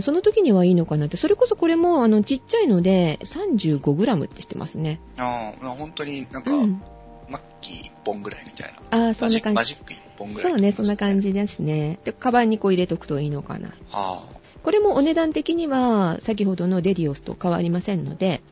[0.00, 1.16] その時にはいいのかなって。
[1.16, 5.00] それこそこれも、あの、ちっちゃいので、35g ってしてますね。
[5.16, 6.82] ああ、本当になんか、うん。
[7.28, 9.06] マッキー1本ぐらいみたいな。
[9.06, 9.56] ああ、そんな感じ。
[9.56, 11.20] マジック1本ぐらい、そうね、そんな感。
[11.20, 11.98] じですね。
[12.04, 13.74] で、カバンにこう入れとくといいのかな。
[13.90, 14.22] は
[14.62, 18.42] これもお値段的には、先ほどのデリオスと変わりませんので、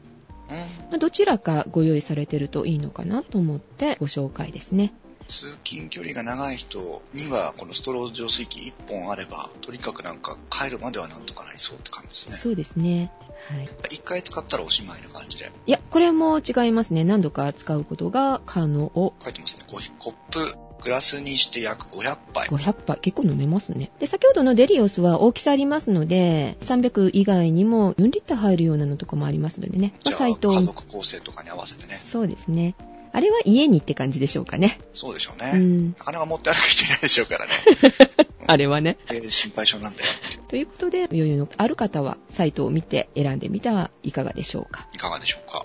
[0.48, 0.54] あ。
[0.54, 0.58] うん。
[0.58, 4.92] まあどちらかご用意されてるといいのかなと思ってご紹介ですね。
[5.28, 12.36] 通勤距離が長い人には、このストロー浄水器1本あれば、とにかくなんか帰るまではなんとかなりそうって感じですね。
[12.36, 13.10] そうですね。
[13.48, 13.68] はい。
[13.90, 15.50] 1回使ったらおしまいな感じで。
[15.66, 17.04] いや、これも違いますね。
[17.04, 18.92] 何度か使うことが可能。
[19.22, 19.64] 書いてますね。
[19.98, 20.38] コップ、
[20.82, 22.48] グラスにして約500杯。
[22.48, 22.98] 500杯。
[23.00, 23.90] 結構飲めますね。
[23.98, 29.94] で、先ほどのデリオスは大きさありますので、300以外にも4リッター入るようなのとかもありますのでね。
[30.04, 31.94] まあ、じゃあ、家族構成とかに合わせてね。
[31.94, 32.74] そうですね。
[33.14, 34.76] あれは家にって感じでしょうかね。
[34.92, 35.52] そうでしょうね。
[35.54, 35.88] うん。
[35.96, 37.52] なかなか持って歩く人いないでしょうからね。
[38.48, 38.98] あれはね。
[39.06, 40.10] えー心配性なんだよ。
[40.48, 44.88] ということで、余裕のある方は、サイトを見て選んでみてはいかがでしょうか。
[44.92, 45.64] いかがでしょうか。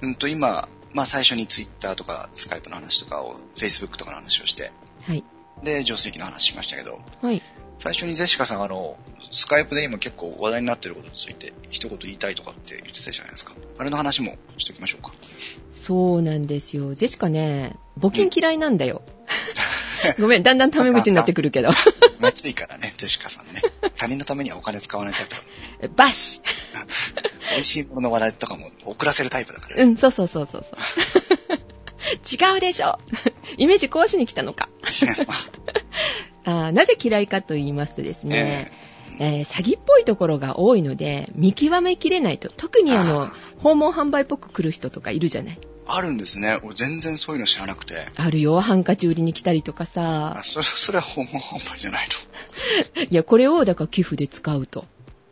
[0.00, 4.72] うんと、今、まあ最初に Twitter とか Skype の話とかを Facebook とかの話をして、
[5.04, 5.22] はい。
[5.62, 7.40] で、浄水器の話しましたけど、はい。
[7.78, 8.98] 最初にゼシカさん、あの、
[9.32, 13.54] スカイプで今結構話題になってることについて一言言いたいとかって言ってたじゃないですか。
[13.78, 15.12] あれの話もしておきましょうか。
[15.72, 16.94] そうなんですよ。
[16.94, 19.02] ジェシカね、募金嫌いなんだよ。
[20.20, 21.70] ごめん、だんだんタメ口になってくるけど。
[22.20, 23.62] 熱いからね、ゼシカさんね。
[23.96, 25.88] 他人のためにはお金使わないタイプだ。
[25.96, 26.40] バシ
[27.54, 29.82] 美味しいものの話題とかも遅らせるタイプだからね。
[29.84, 32.54] うん、そうそうそうそうそう。
[32.54, 32.98] 違うでしょ
[33.56, 34.68] イメージ壊しに来たのか。
[36.44, 42.48] あーなぜ嫌いかと言いますとですね、えー詐欺っぽいところが多いので、見極めきれないと。
[42.48, 45.58] 特にあのあ、訪問販売っぽく来る人とかいるじゃない。
[45.86, 46.58] あるんですね。
[46.62, 47.94] 俺全然そういうの知らなくて。
[48.16, 50.40] あるよ、ハンカチ売りに来たりとかあさ。
[50.44, 52.08] それ、それは訪問販売じゃない
[52.96, 53.02] の？
[53.10, 54.86] いや、これをだから寄付で使うと。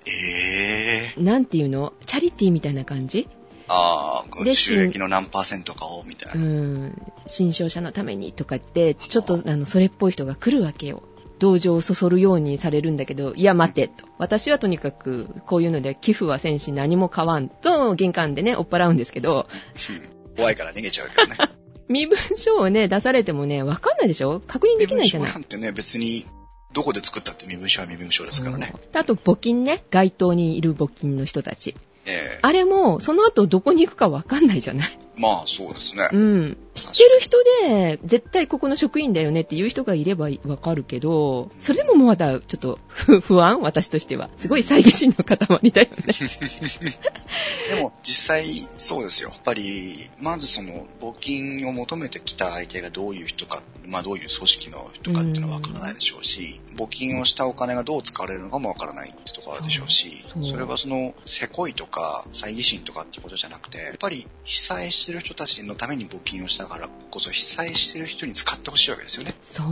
[0.06, 1.92] ええなんていうの？
[2.06, 3.28] チャリティーみたいな感じ？
[3.72, 6.44] ああ、で収益の何パーセントかを、みたいうな。
[6.44, 11.04] ん、新商者のためにとかって、ちょっとあのそれっぽい人が来るわけよ。
[11.40, 14.04] 同情をそそるようにされるんだけど、いや待てと。
[14.18, 21.36] 私はとにかくこういうので寄付はせんし何も買わんと玄関でね、追っ払うんですけど、うん怖いから逃げちゃうけどね。
[21.88, 24.40] 身分証をね、出されてもね、わかんないでしょ？
[24.46, 25.32] 確認で身分証きないじゃない。
[25.32, 26.24] なんてね、別に、
[26.72, 28.72] どこで作ったって身分証は身分証ですからね。
[28.94, 31.74] あと募金ね、街頭にいる募金の人たち。
[32.06, 34.98] ええあれも、その後どこに行くかわかんないじゃない？
[35.20, 36.08] まあ、そうですね。
[36.12, 36.56] うん。
[36.74, 43.60] 知ってる人で、絶対ここの職員だよねっていう人がいればわかるけど、それでもまだちょっと不不安？
[43.60, 44.30] 私としては。
[44.38, 45.90] すごい猜疑心の塊だよね。
[47.68, 49.28] でも、実際、そうですよ。
[49.28, 69.34] やっぱり、まずその、募金を求めてきた相手がどういう人か、まあどういう組織の人かっていうのはわからないでしょうし、募金をしたお金がどう使われるのかもわからないってところあるでしょうしそれはその、せこいとか、猜疑心とかっていうことじゃなくて、やっぱり被災してる人たちのために募金をしたからこそ、被災してる人に使ってほしいわけですよね。
[69.42, 69.66] そう。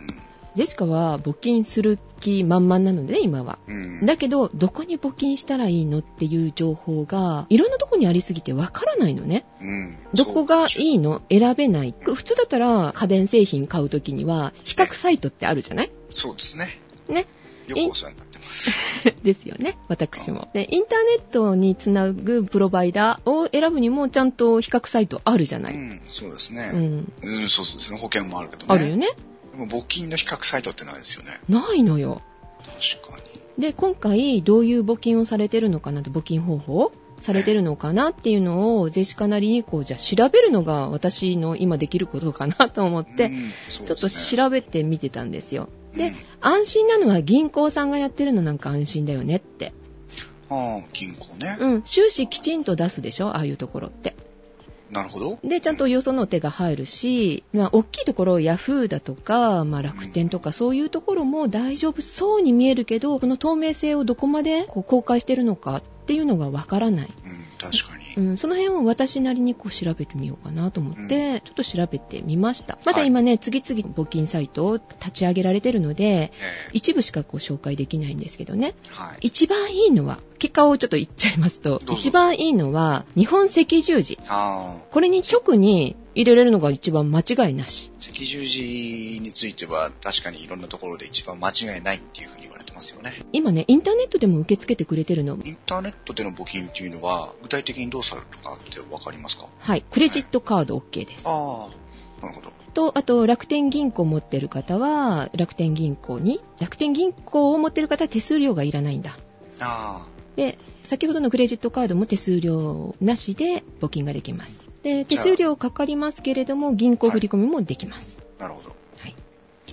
[0.00, 0.06] うん。
[0.54, 3.58] ジェシカは募金する気満々なのでね、今は。
[3.66, 4.04] うん。
[4.04, 9.46] だけど、どこに募金したらいいのっていう情報が、いろんなとこにありすぎてわからないのね。
[9.62, 9.96] うん。
[10.12, 11.22] どこがいいの？
[11.30, 11.94] 選べない。
[12.02, 15.90] 普通だったら家電製品買うときには、比較サイトってあるじゃない？
[16.10, 16.68] そうですね。
[17.08, 17.26] ね。
[17.68, 18.31] よくお世話になってます。
[19.22, 20.48] ですよね、私も。
[20.52, 25.74] で、インターネットにつなぐプロバイダーを選ぶにもちゃんと比較サイトあるじゃない。
[25.74, 26.70] うん、そうですね。
[26.72, 27.12] うん。
[27.22, 27.98] うん、そうですね。
[27.98, 28.66] 保険もあるけどね。
[28.68, 29.08] あるよね。
[29.52, 31.30] でも募金の比較サイトってないですよね。
[31.48, 32.22] ないのよ。
[32.64, 33.32] 確かに。
[33.58, 43.30] で、今回どういう募金をされてるのかなって、募金方法されてるのかなっていうのを、ジェシカなりにこう、じゃあ調べるのが私の今できることかなと思って、
[43.68, 45.68] ちょっと調べてみてたんですよ。
[45.94, 49.72] で、うん安心なのは銀行さんがやってるのなんか安心だよねって。
[50.48, 51.56] ああ、銀行ね。
[51.60, 53.28] うん、収支きちんと出すでしょ？
[53.28, 54.16] ああいうところって。
[54.90, 55.38] なるほど。
[55.44, 67.06] で、ちゃんとよその手が入るし、まあ、大きいところ、ヤフーだとか、まあ、楽天とか、そういうところも大丈夫そうに見えるけど、この透明性をどこまでこう公開してるのかっていうのがわからない。
[67.06, 67.10] うん、
[67.56, 67.91] 確かに。
[68.16, 72.78] うん、その辺を私なりにこう調べてみようかなと思って、うちょっと調べてみました。
[72.84, 76.32] まだ今ね、次々募金サイトを立ち上げられてるので、え
[76.72, 78.74] 一部しかこう紹介できないんですけどね。
[78.86, 79.18] えはい。
[79.22, 84.18] 一番いいのは、結果をちょっと言っちゃいますと一番いいのは、日本赤十字。
[84.28, 87.90] あこれに直に入れれるのが一番間違いなし。
[88.00, 93.22] 赤十字については確かにいろんなところで一番間違いないっていうふうに言われてますよね。
[93.32, 95.38] 今ね、インターネットでも受け付けてくれてるの。
[95.44, 99.46] インターネットでの募金っていうのは具体的にどうされるのかってわかりますか？
[99.58, 99.84] はい。
[99.90, 101.22] クレジットカード OK です。
[101.26, 102.50] ああ、なるほど。
[102.74, 109.14] と、あと、楽天銀行持ってる方は、楽天銀行に、楽天銀行を持ってる方は手数料がいらないんだ。
[109.60, 114.62] あで、先ほどのクレジットカードも手数料なしで募金ができます。
[114.82, 118.16] で、手数料かかりますけれども、銀行振込もできます。
[118.38, 118.74] あ、なるほど。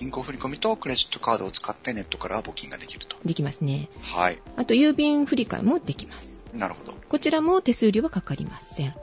[0.00, 0.06] はい。
[0.06, 3.16] 銀行振込とクレジットカードを使ってネットから募金ができると。
[3.24, 3.88] できますね。
[4.02, 4.40] はい。
[4.56, 6.40] あと、郵便振替もできます。
[6.54, 6.94] なるほど。
[7.08, 8.94] こちらも手数料はかかりません。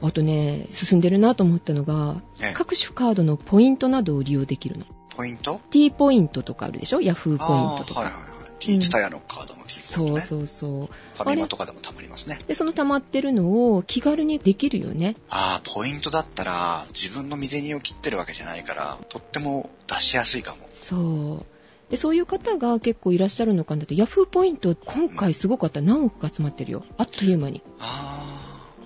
[0.00, 0.08] うん。
[0.08, 4.84] あとね、進んでるなと思ったのがええ、各種カードのポイントなどを利用できるの。
[5.16, 7.00] ポイント？T ポイントとかあるでしょ？
[7.00, 8.00] ヤフーポイントとか。
[8.00, 8.52] はいはいはい。
[8.58, 9.63] T ツタヤのカードの T ポイント、ね
[9.94, 10.70] そうそうそう。
[11.16, 12.38] ファミマとかでもたまりますね。
[12.46, 15.16] で、その溜まってるのを気軽にできるよね。
[15.28, 20.68] ああ、ポイントだったら自分の身銭を切ってるわけじゃないから、とっても出しやすいかも。
[20.72, 21.90] そう。
[21.90, 25.80] で、そういう方が結構いらっしゃるのかなと、ヤフーポイント、今回すごかった。
[25.80, 26.84] 何億か集まってるよ。
[26.96, 27.62] あっという間に。
[27.78, 28.23] あ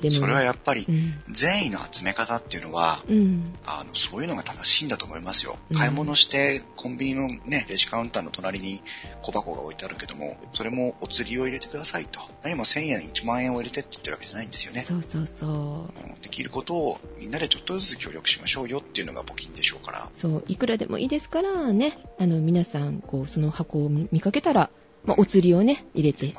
[0.01, 1.23] でもあ、それはやっぱりうん。
[1.33, 3.55] 善意の集め方っていうのは、うん。
[3.65, 5.57] あの、そういうのが正しいんだと思いますよ。
[5.71, 8.81] うん買い物して、コンビニのね、レジカウンターの隣に
[9.23, 12.21] 小箱が置いてあるけども、それもお釣りを入れてくださいと。
[12.43, 14.85] 何も1000円、1万円を入れてって言ってるわけじゃないんですよね。
[14.87, 15.51] そうそうそう。
[15.51, 20.11] うんできることをみんなでちょっとずつ協力しましょうよっていうのが募金でしょうから。
[20.15, 24.71] そう、いくらでもいいですからね、あの、皆さん、こう、その箱を見かけたら、
[25.09, 26.35] まあ、お釣りをね、入れて。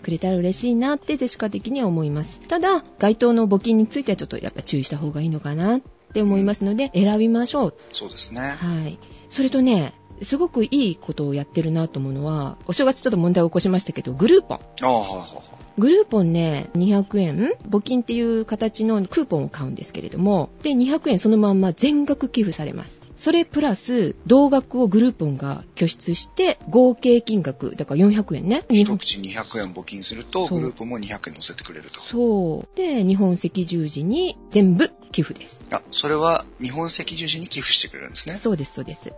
[0.00, 2.38] くれたら嬉しいなって、ジェシカ的には思います。
[2.46, 5.80] ただ、該当の募金についてはちょっとやっぱ注意した方がいいのかなっ
[6.12, 7.74] て思いますので、選びましょう。
[7.92, 8.40] そうですね。
[8.40, 9.00] はい。
[9.30, 14.58] それとね、すごくいいことをやってるなと思うのは、お正月ちょっと問題を起こしましたけど、グルーポン。
[14.82, 15.53] ああ、はいは。
[15.76, 17.52] グルーポンね、200円？
[17.68, 23.02] 募金っていう形のクーポンを買うんですけれども、で、200円そのまんま全額寄付されます。
[23.16, 28.64] それプラス、同額をグルーポンが拠出して、合計金額、だから400円ね。
[28.68, 32.00] 一口200円募金すると、グループも200円乗せてくれると。
[32.00, 32.76] そう。
[32.76, 35.60] で、日本赤十字に全部寄付です。
[35.70, 38.36] あ、それは日本赤十字に寄付してくれるんですね。
[38.36, 39.12] そうです、そうです。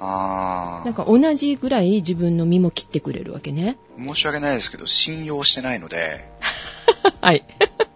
[0.00, 3.78] あなんか同じぐらい自分の身も切ってくれるわけね。
[3.98, 5.96] 申し訳ないですけど、信用してないので、
[7.20, 7.44] はい。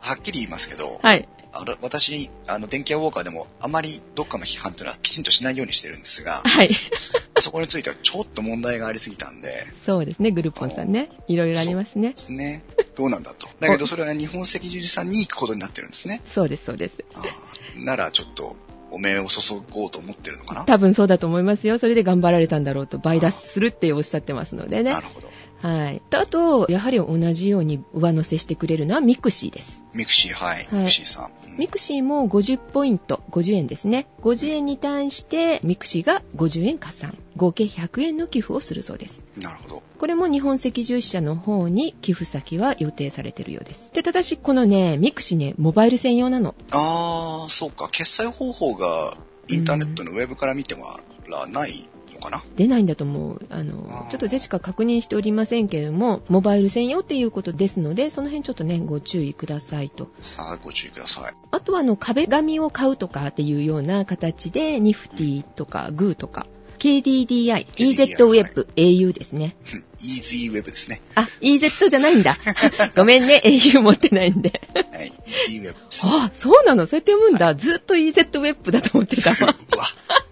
[0.00, 1.28] はっきり言いますけど、はい。
[1.54, 6.74] あの私、あの、電気屋ウォーカーでもあまりどっかの批判というのはきちんとしないようにしてるんですが、はい。
[7.40, 11.10] そこについてはちょっと問題がありすぎたんで、そうですね、グルーポンさんね。
[11.28, 12.16] いろいろありますねで。
[12.16, 12.64] すね。
[12.96, 13.48] どうなんだと。
[13.60, 16.22] だけどそれは日本赤十字さんに行くことになってるんですね。
[16.26, 16.96] そうです、そうです。
[17.14, 18.56] あーならちょっと、
[18.92, 20.64] お目を注ごうと思ってるのかな？
[20.64, 21.78] 多分そうだと思いますよ。
[21.78, 25.00] それで頑張られたんだろうと、倍出しするっておっしゃってますのでねな。
[25.00, 25.30] るほど。
[25.66, 26.02] はい。
[26.10, 29.82] とあと、やはり同じように上乗せしてくれるのは mixi です。
[29.94, 30.64] mixi、はい。
[30.64, 31.30] はい mixi さん。
[31.52, 34.06] うんミクシーも50ポイント、50円ですね。
[34.22, 37.16] 50円に対して mixi が50円加算。
[37.36, 39.24] 合計100円の寄付をするそうです。
[39.38, 39.82] なるほど。
[39.98, 43.90] これも日本赤十字社の方に寄付先は予定されているようです。
[43.92, 46.54] で、ただしこのね、 mixi ね、モバイル専用なの。
[46.70, 47.88] あー、そうか。
[47.90, 49.12] 決済方法が
[49.48, 50.84] インターネットのウェブから見ても
[51.28, 53.46] らないのかな、出ないんだと思う。
[53.50, 60.08] あのちょっとジェシカ確認しておりませんけれども、モバイル専用っていうことですので、その辺ちょっとね、ご注意くださいと。
[60.36, 61.34] はい、ご注意ください。
[61.50, 66.46] あとはあの壁紙を買うとかっていうような形で、ニフティとかグーとか、
[66.78, 69.56] KDDI、EZWeb、au ですね。
[69.72, 71.00] うん Easy Web ですね。
[71.14, 72.36] あ、EZ じゃないんだ。
[72.96, 74.60] ごめんね、au 持ってないんで。
[74.74, 76.06] はい、Easy Web です。
[76.06, 76.86] あ、そうなの？
[76.88, 77.54] そうやって読むんだ。
[77.54, 79.36] ずっと EZWeb だと思ってたわ。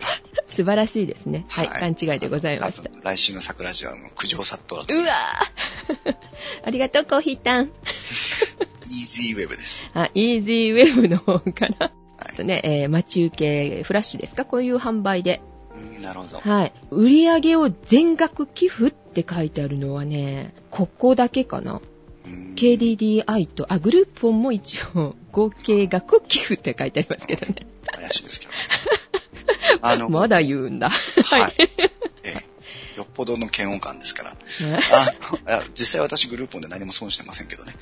[0.46, 1.44] 素晴らしいですね。
[1.48, 6.16] はい、勘違いでございました来週の桜地はもう苦情殺到だとうわー
[6.64, 7.70] ありがとう、コーヒータン。
[8.86, 9.82] Easy Web です。
[9.94, 11.90] あ、EasyWeb の方から。
[12.18, 12.44] はい。
[12.44, 13.36] ね、えー待ち受
[13.78, 14.44] けフラッシュですか？
[14.44, 15.40] こういう販売で。
[15.74, 16.40] うん、なるほど。
[16.40, 16.72] はい。
[16.90, 21.80] 売り上げを全額寄付って書いてあるのはね、ここだけかな。
[22.24, 27.66] うん KDDI と、あ、グループンも一応、合計額寄付って書いてありますけどね。
[27.86, 28.58] 怪しいですけどね。
[29.80, 30.90] あの、 まだ言うんだ。
[30.90, 31.54] はい。
[31.58, 31.70] え
[32.24, 34.36] え、よっぽどの嫌悪感ですから。
[35.46, 37.74] あ実際私グループで何も損してませんけどね。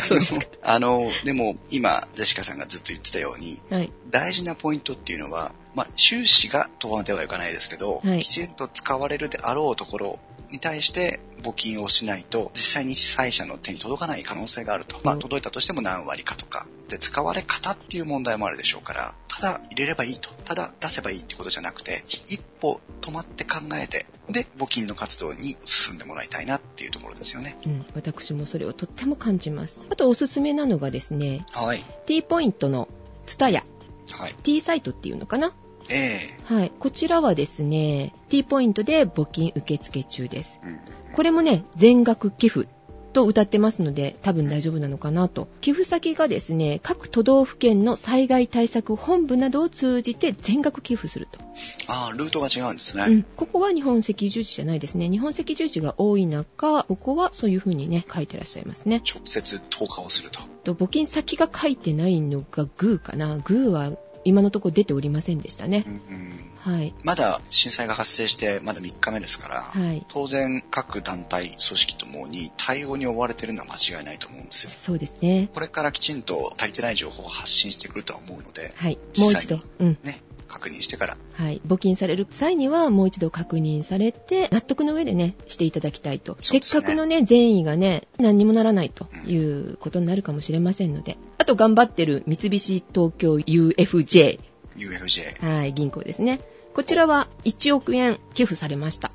[0.62, 3.92] あの、でも今、ジェシカさんがずっと言ってたように、はい。
[4.10, 10.18] 大事なポイントっていうのは、まあ、収支が問わではいかないですけど、はいきちんと使われるであろうところ
[10.52, 15.00] に対して募金をしないと、実際に被災者の手に届かない可能性があると。
[15.02, 16.66] まあ、うん届いたとしても何割かとか。
[16.88, 20.30] で、使われ方っていう問題もあるでしょうから、ただ入れればいいと。
[20.44, 27.56] ただ出せばいいってことじゃなくて、一歩止まって考えて、で、募金の活動に進んでもらいたいなっていうところですよね。
[27.66, 29.86] うん、私もそれをとっても感じます。
[29.90, 31.84] あとおすすめなのがですね、はい。
[32.06, 32.88] T ポイントの
[33.26, 33.64] ツタヤ、
[34.10, 34.34] はい。
[34.42, 35.54] T サイトっていうのかな？
[35.90, 36.72] えはい。
[36.78, 40.60] こちらはですね、T ポイントで募金受付中です。
[40.64, 40.80] えうん。
[41.14, 42.68] これもね、全額寄付
[43.12, 45.48] と歌ってますので、多分大丈夫なのかなと。
[45.60, 51.38] 寄付先がですね、各都道府県の災害対策本部などを通じて全額寄付すると。
[51.86, 53.04] ああ、ルートが違うんですね。
[53.06, 53.22] うん。
[53.22, 55.08] ここは日本赤十字じゃないですね。
[55.08, 59.02] 日本赤十字が多い中、ここはそういう風にね、書いてらっしゃいますね。
[59.06, 60.40] 直接投下をすると。
[60.64, 63.38] と募金先が書いてないのがグーかな。
[63.38, 63.92] グーは
[64.24, 65.90] 今のところ出ておりませんでしたねう。
[65.90, 66.94] んはい。
[67.02, 70.06] まだ震災が発生してまだ3日目ですから、はい。
[70.08, 74.70] 当然各団体、組織ともに対応に追われてるのは間違いないと思うんですよ。
[74.70, 75.50] そうですね。
[75.52, 78.98] これからきちんと足りてない情報を発信してくるとは思うので、はい。
[79.18, 79.70] もう一度実際。
[79.80, 79.98] うん。
[80.04, 81.60] ね、確認してから、はい。
[81.66, 86.36] 募金される際にはもう一度確認されて、納得の上でね、していただきたいと。
[86.40, 91.16] せっかくのね、善意がね、何にもならないということになるかもしれませんので。
[91.42, 94.38] あと頑張ってる三菱東京 UFJ、
[94.76, 96.38] UFJ はい、銀行ですね。
[96.72, 99.10] こちらは1億円寄付されました。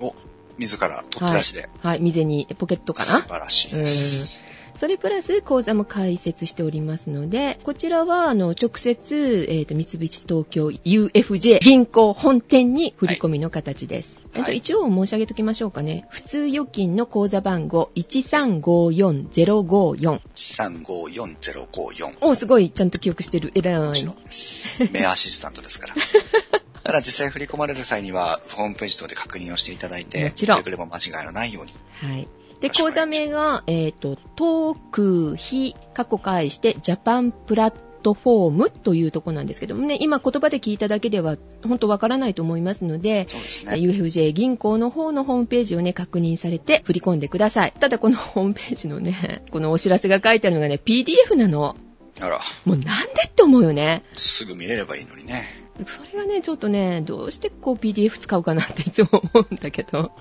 [0.00, 0.12] を
[0.58, 4.47] 自ら取って出しで、はい、未然にポケットかな素晴らしいです。
[4.78, 14.16] それプラス口座も開設しておりますので、こちらはあの直接、えーと三菱東京 UFJ 銀行本店に振り込みの形です。
[14.16, 16.06] はいえっと一応申し上げときましょうかね。
[16.10, 20.20] 普通預金の口座番号1354054。
[20.36, 22.18] 1354054。
[22.20, 23.50] おすごい、ちゃんと記憶してる。
[23.56, 24.12] えらいもちろ。
[24.12, 24.84] んです。
[24.92, 25.94] メアアシスタントですから。
[26.84, 31.74] ただ実際振り込まれる際には、ホームページ等で確認をしていただいて、もちろんくれも間違いのないように。
[32.08, 32.28] はい。
[32.60, 41.36] で、よろしくお願いします口座名が、えっ、と、トーク非過去返して、ジャパンプラットフォームというところなんですけどもね、今言葉で聞いただけでは、
[41.66, 43.72] 本当わからないと思いますので、そうですね。
[43.72, 47.72] UFJ 銀行の方のホームページをね、確認されて振り込んでください。
[47.78, 51.76] ただこのホームページのね、このお知らせが書いてあるのがね、PDF なの。
[52.20, 52.92] あら、もうなんで
[53.26, 54.02] って思うよね。
[54.14, 55.44] すぐ見れればいいのにね。
[55.86, 60.12] それがね、ちょっとね、どうしてこう PDF 使うかなっていつも思うんだけど。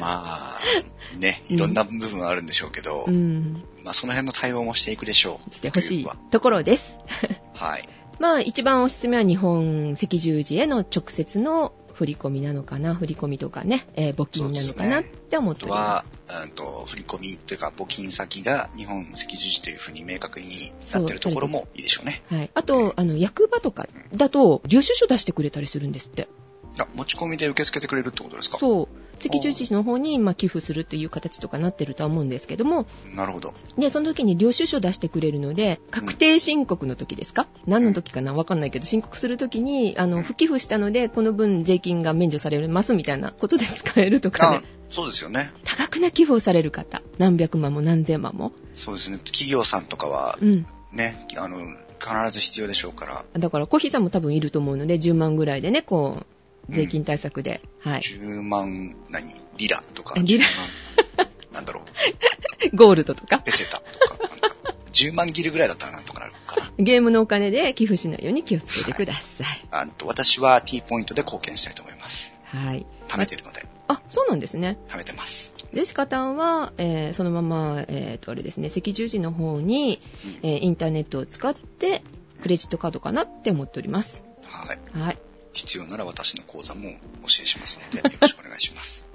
[0.00, 0.60] まあ、
[1.18, 3.64] ね、いろんな部分はあるんでしょうけど、うん。
[3.84, 5.54] まあその辺の対応もしていくでしょう。
[5.54, 6.98] してほしいところです。
[7.54, 7.88] はい。
[8.18, 20.46] まあ一番おすすめは日本赤十字への直接の振り込みなのかな、振り込みとかね、えー募金なのかなって思っておりまはす。、うんと、振り込みというか募金先が日本赤十字というふうに明確に
[20.92, 22.22] なってるところもいいでしょうね。
[22.30, 22.50] はい。
[22.54, 26.28] あと、あの、役場とかだと、領収書出してくれたりするんですって。
[26.78, 28.58] あ、持ち込みで受け付けてくれるってことですか？
[28.58, 28.88] そう。
[29.24, 33.54] 赤十字の方に、まあ、寄付するという形とかなってるとは思うんですけども、なるほど。
[33.78, 37.46] で、その時に領収書出してくれるので、確定申告の時ですか？
[37.66, 38.34] 何の時かな？
[38.34, 44.62] わかんないけど、申告する時に、あの、不寄付したので、この分税金が免除されますみたいなことで使えるとかあね。
[44.88, 45.50] そうですよね。
[45.64, 47.02] 多額な寄付をされる方。
[47.18, 48.52] 何百万も何千万も。
[48.74, 49.18] そうですね。
[49.18, 50.66] 企業さんとかはうん。
[50.92, 51.58] ね、あの、
[51.98, 56.26] 必ず必要でしょうから、だから、コーヒーさんも多分いると思うので、10万ぐらいでね、こう、
[56.68, 57.60] 税金対策で。
[57.80, 58.00] はい。
[58.00, 59.24] 10万、何？
[59.56, 61.84] リラとか、リラ10万、なんだろう、
[62.76, 63.38] ゴールドとか。
[63.38, 66.72] ペセタとか、なんか、10万ギルぐらいだったらなんとかなるかな。
[66.78, 69.68] ゲームのお金で寄付しないように気をつけてください。
[69.70, 72.34] あと私は T ポイントで貢献したいと思います。
[72.44, 72.86] はい。
[73.08, 74.78] 貯めてるので、あ、そうなんですね。
[74.88, 75.54] 貯めてます。
[75.72, 80.00] で、しかたんは、えーそのまま、えっ、と、あれですね、赤十字の方に、
[80.42, 82.02] えーインターネットを使って、
[82.40, 84.24] クレジットカードかなって思っております。
[84.46, 84.98] はい。
[84.98, 85.18] はい。
[85.56, 86.96] 必要なら私の口座もお教
[87.42, 89.06] えしますので、 よろしくお願いします。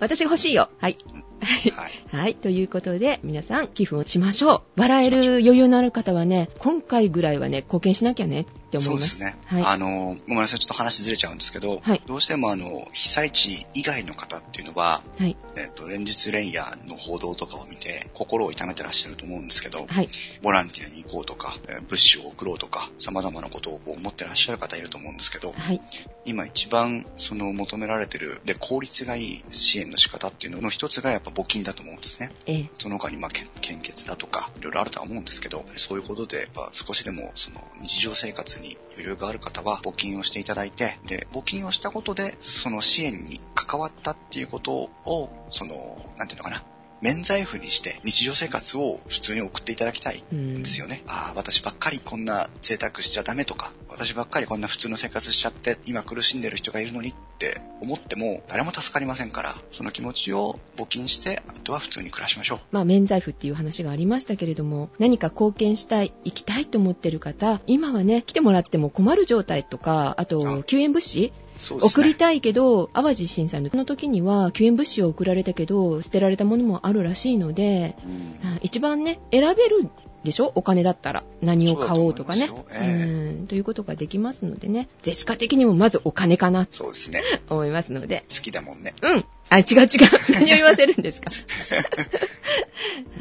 [0.00, 0.70] 私が欲しいよ。
[0.78, 0.96] はい。
[1.40, 1.92] はい。
[2.16, 2.34] はい。
[2.34, 4.80] ということで、皆さん、寄付をしましょう。
[4.80, 8.92] 笑える余裕のある方はね、今回ぐらいはね、貢献しなきゃねって思いま。
[8.92, 9.34] そうですすね。
[9.46, 9.62] はい。
[9.64, 15.36] あの、ごめんなさい、ちょっと話ずれちゃうんですけど、はいどうしてもあの、被災地以外の方っていうのは、はい。
[15.56, 20.08] えっと、連日連夜の報道とかを見て、心を痛めてらっしゃると思うんですけど、はい。
[20.42, 25.80] ボランティアに行こうとか、えー物資を送ろうとか、様々なことを思ってらっしゃる方いると思うんですけど、はい。
[26.26, 32.30] 今一番その求められてる、で、効率がいい支援の仕方っていうのの一つがやっぱ募金だと思うんですね。
[32.46, 45.74] えーその他にまあ献献血だとか、いろいろあるとは思うんですけど、そういうことで、やっぱ少しでもその日常生活に余裕がある方は募金をしていただいて、で、募金をしたことで、その支援に関わったっていうことを、その、
[46.16, 46.64] なんていうのかな、
[47.00, 51.02] 免罪符にして日常生活を普通に送っていただきたいうんですよね。
[51.06, 62.58] ああ、私ばっかりこんな贅沢しちゃダメとか、私ばっかりこんな普通の生活しちゃって、今苦しんでる人がいるのにって思っても、誰も助かりませんから、その気持ちを募金して、あとは普通に暮らしましょう。
[62.72, 71.80] まあ、免罪符っていう話がありましたけれども、何か貢献したい、行きたいと思ってる方、今はね、来てもらっても困る状態とか、あとあ、救援物資ね。
[71.82, 79.88] 送りたいけど、淡路震災の時には救援物資を送られたけど、捨てられたものもあるらしいので、うんあ一番ね、選べる
[80.24, 80.50] でしょ？
[80.56, 81.22] お金だったら。
[81.42, 82.48] 何を買おうとかね。
[82.48, 83.04] とええ
[83.38, 83.46] うん。
[83.46, 84.88] ということができますのでね。
[85.02, 87.22] ゼシカ的にもまずお金かなとそうですね。
[87.48, 88.24] 思いますので。
[88.28, 88.94] 好きだもんね。
[89.00, 89.24] うん。
[89.50, 89.88] あ、違う違う。
[90.34, 91.30] 何を言わせるんですか？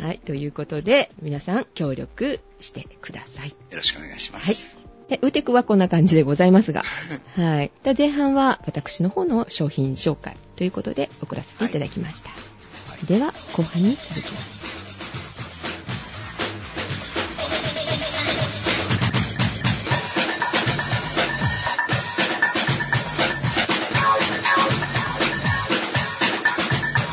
[0.01, 0.19] はい。
[0.19, 3.49] ということで、皆さん協力してください。
[3.49, 4.86] よろしくお願いします。
[5.09, 6.83] で、ウテクはこんな感じでございますが。
[7.35, 7.71] はい。
[7.83, 12.29] で前半は私の方の商品紹介ということで送らせていただきました。
[12.29, 12.57] はい
[13.05, 14.57] では、後半に続きます。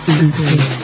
[0.07, 0.39] インテ
[0.79, 0.84] リ